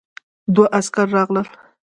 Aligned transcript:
دوه 0.53 0.65
عسکر 0.77 1.07
راغلل. 1.15 1.47